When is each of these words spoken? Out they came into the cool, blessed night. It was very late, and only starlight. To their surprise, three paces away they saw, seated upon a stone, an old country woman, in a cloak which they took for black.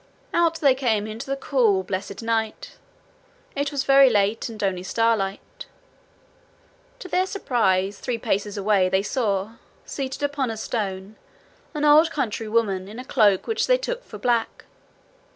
Out 0.33 0.59
they 0.61 0.73
came 0.73 1.05
into 1.05 1.27
the 1.29 1.35
cool, 1.35 1.83
blessed 1.83 2.23
night. 2.23 2.77
It 3.55 3.71
was 3.71 3.83
very 3.83 4.09
late, 4.09 4.49
and 4.49 4.63
only 4.63 4.81
starlight. 4.81 5.67
To 6.97 7.07
their 7.07 7.27
surprise, 7.27 7.99
three 7.99 8.17
paces 8.17 8.57
away 8.57 8.89
they 8.89 9.03
saw, 9.03 9.57
seated 9.85 10.23
upon 10.23 10.49
a 10.49 10.57
stone, 10.57 11.17
an 11.75 11.85
old 11.85 12.09
country 12.09 12.47
woman, 12.47 12.87
in 12.87 12.97
a 12.97 13.05
cloak 13.05 13.45
which 13.45 13.67
they 13.67 13.77
took 13.77 14.03
for 14.03 14.17
black. 14.17 14.65